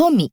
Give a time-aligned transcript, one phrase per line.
[0.00, 0.32] 富。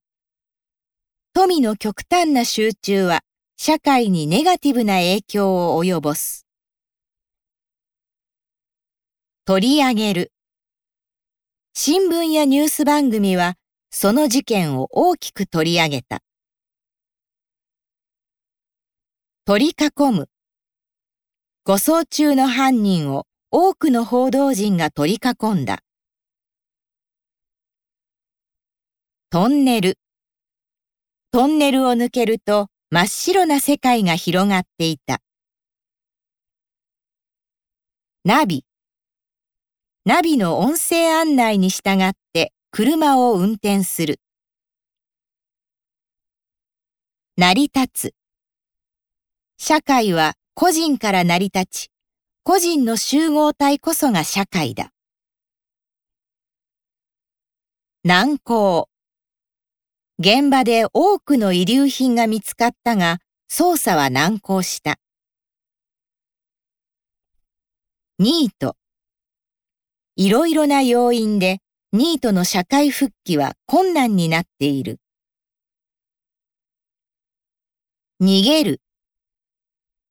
[1.33, 3.21] 富の極端な集中は
[3.58, 6.45] 社会にネガティブな影響を及ぼす。
[9.43, 10.31] 取り上げる。
[11.73, 13.55] 新聞やニュース番組は
[13.89, 16.20] その事件を大きく取り上げた。
[19.46, 20.30] 取り囲む。
[21.64, 25.85] 護送中の犯人を多くの報道陣が取り囲んだ。
[29.32, 29.98] トンネル。
[31.31, 35.20] トンネルを抜けると真っ白な世界が広がっていた。
[38.23, 38.64] ナビ。
[40.05, 44.20] ナビの音声案内に従って車を運転する。
[47.36, 48.14] 成り立つ。
[49.58, 51.92] 社会は個人から成り立ち、
[52.44, 54.92] 個人の集合体こそが社会だ。
[58.03, 58.88] 難航。
[60.18, 63.20] 現場で多くの遺留品が見つかったが、
[63.52, 64.98] 捜査は難航した。
[68.17, 68.78] ニート。
[70.16, 71.59] いろいろな要因で
[71.92, 75.02] ニートの社会復帰は困難になっている。
[78.22, 78.82] 逃げる。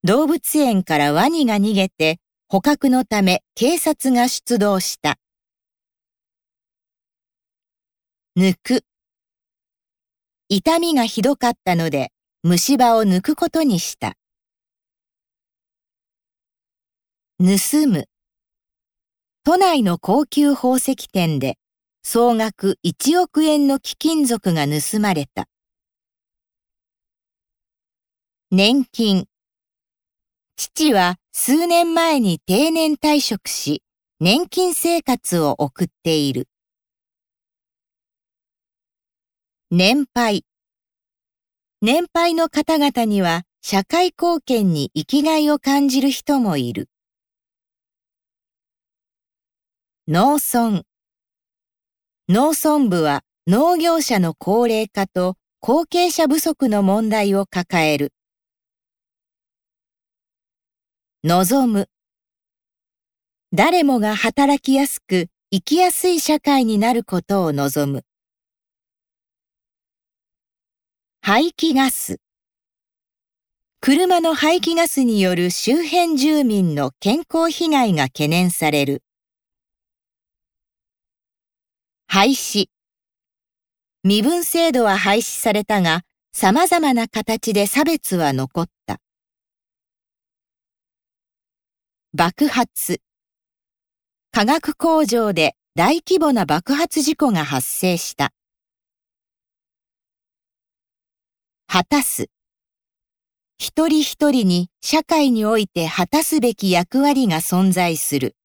[0.02, 5.16] 動物園からワニが逃げて捕獲のため警察が出動した。
[8.36, 8.84] 抜く。
[10.56, 12.12] 痛みがひどかったので
[12.44, 14.14] 虫歯を抜くことにした。
[17.40, 18.04] 盗む。
[19.42, 21.58] 都内の高級宝石店で
[22.04, 25.48] 総額1億円の貴金属が盗まれた。
[28.52, 29.26] 年金。
[30.54, 33.82] 父は数年前に定年退職し、
[34.20, 36.46] 年金生活を送っている。
[39.76, 40.44] 年配。
[41.82, 46.88] 年配の方々には社会貢献に生きがいを感じる人もいる。
[50.06, 50.84] 農村。
[52.28, 58.12] 農村部は農業者の高齢化と後継者不足の問題を抱える。
[61.24, 61.88] 望む。
[63.52, 68.04] 誰もが働きやすく生きやすい社会になることを望む。
[71.26, 72.18] 排気ガス。
[73.80, 79.02] 車の排気ガスによる周辺住民の健康被害が懸念される。
[82.08, 82.66] 廃止。
[84.02, 86.02] 身分制度は廃止されたが、
[86.34, 89.00] 様々な形で差別は残った。
[92.12, 93.00] 爆発。
[94.30, 98.34] 化学工場で大規模な爆発事故が発生した。
[101.76, 102.26] 果たす。
[103.58, 108.36] 一人一人に社会において果たすべき役割が存在する。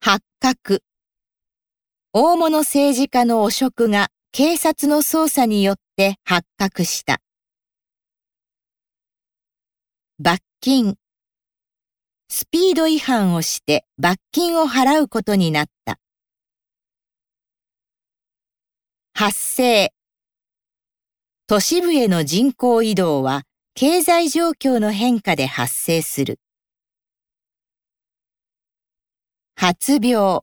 [0.00, 0.84] 発覚。
[2.12, 7.20] 大物政治家の汚職が警察の捜査によって発覚した。
[10.20, 10.94] 罰金。
[12.28, 15.98] スピード違反をして罰金を払うことになった。
[19.12, 19.92] 発生。
[21.50, 23.42] 都市部への人口移動は
[23.74, 26.38] 経済状況の変化で発生する。
[29.56, 30.42] 発病。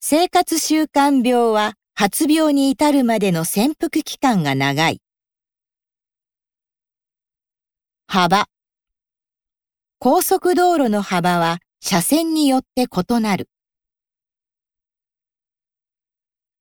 [0.00, 5.00] 生活習慣病は発病に至るまでの潜伏期間が長い。
[8.06, 8.48] 幅
[9.98, 13.48] 高速道路の幅は車線によって異なる。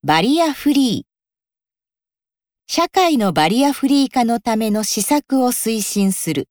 [0.04, 1.07] バリアフリー
[2.70, 6.50] 社会のバリアフリー化のための施策を推進する。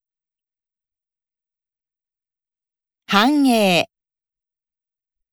[3.07, 3.91] 繁栄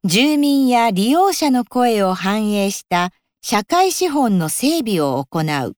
[0.03, 5.77] 住民や利用者の声を反映した社会資本の整備を行う。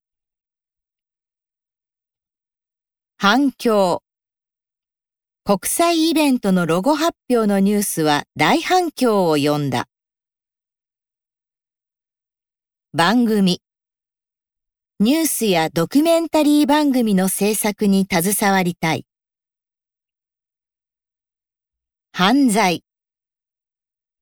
[3.18, 4.01] 反響
[5.44, 9.86] 国際イベントのロゴ発表のニュースは大反響を呼んだ。
[12.92, 13.62] 番組
[15.01, 19.06] ニュースやドキュメンタリー番組の制作に携わりたい。
[22.13, 22.86] 犯罪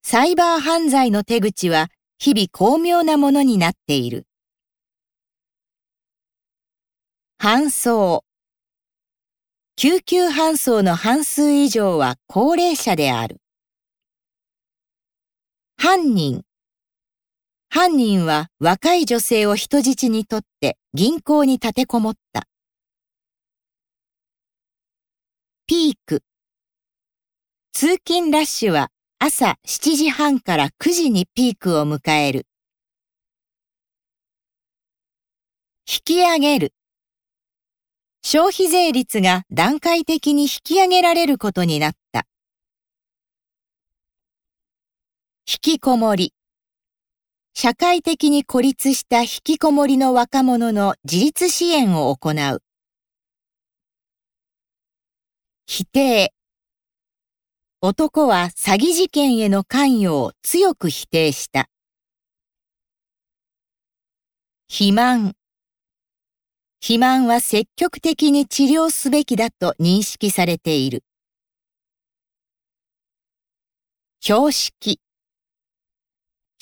[0.02, 4.26] サイバー犯罪の手口は日々巧妙なものになっている。
[7.40, 8.26] 搬送
[9.76, 13.42] 救急搬送の半数以上は高齢者である。
[15.78, 16.44] 犯人
[17.76, 22.48] 犯人は若い女性を人質にとって銀行に立てこもった。
[25.66, 26.22] ピーク。
[27.72, 32.46] 通勤ラッシュは朝7時半から9時にピークを迎える。
[35.92, 36.76] 引き上げる。
[38.24, 42.28] 消費税率が段階的に引き上げられることになった。
[45.52, 46.36] 引きこもり。
[47.56, 52.64] 社会的に孤立した引きこもりの若者の自立支援を行う。
[55.68, 56.34] 否定。
[57.80, 61.70] 男は詐欺事件への関与を強く否定した。
[64.68, 65.36] 肥満。
[66.82, 71.04] 肥満は積極的に治療すべきだと認識されている。
[74.22, 75.03] 標識。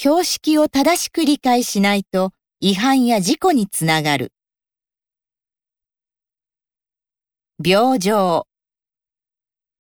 [0.03, 4.33] 標識を正しく理解しないと違反や事故につながる。
[7.63, 8.47] 病状。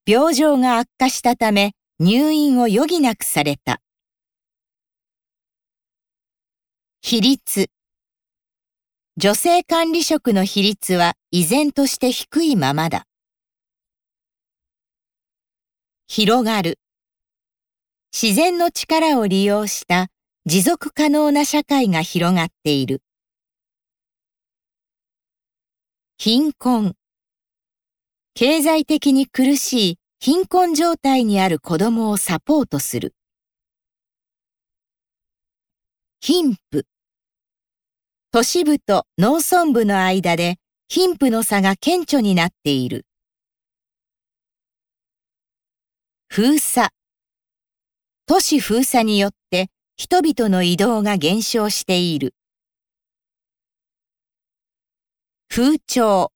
[0.05, 3.81] 病状が悪化したため入院を余儀なくされた。
[7.01, 7.71] 比率。
[9.17, 13.07] 女性管理職の比率は依然として低いままだ。
[16.05, 16.77] 広がる。
[18.13, 20.07] 自然の力を利用した
[20.45, 23.01] 持続可能な社会が広がっている。
[26.17, 26.95] 貧困。
[28.33, 33.15] 経済的に苦しい貧困状態にある子供をサポートする。
[36.19, 36.83] 貧富。
[38.31, 40.57] 都市部と農村部の間で
[40.89, 43.05] 貧富の差が顕著になっている。
[46.27, 46.89] 封鎖。
[48.31, 49.67] 都市封鎖によって
[49.97, 52.33] 人々の移動が減少している。
[55.49, 56.31] 風潮。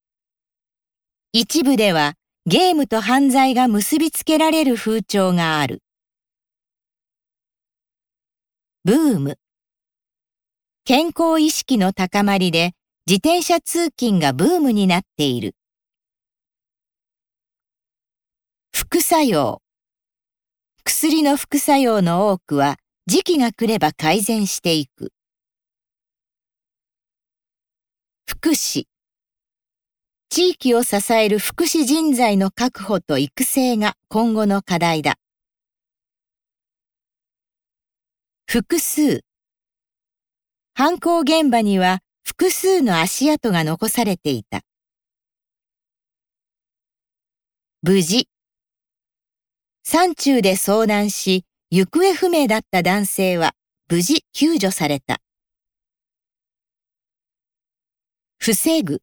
[1.31, 2.15] 一部では
[2.45, 5.83] ゲームと犯罪が結びつけられる風潮がある。
[8.83, 9.39] ブーム。
[10.83, 12.73] 健康意識の高まりで
[13.07, 15.55] 自転車通勤がブームになっている。
[18.73, 19.61] 副作用。
[20.87, 22.77] 薬の副作用の多くは
[23.07, 25.11] 時期が来れば改善していく。
[28.27, 28.85] 福祉。
[30.29, 35.15] 地域を支える福祉人材の確保と育成が今後の課題だ。
[38.47, 39.21] 複数。
[40.75, 44.61] 犯行現場には複数の足跡が残されていた。
[47.81, 48.27] 無事。
[49.87, 53.53] 山中で遭難し、行方不明だった男性は
[53.87, 55.21] 無事救助された。
[58.39, 59.01] 防ぐ。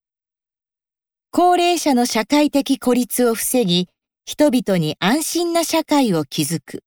[1.31, 3.91] 高齢者の社会的孤立を防ぎ、
[4.25, 6.81] 人々に安心な社会を築く。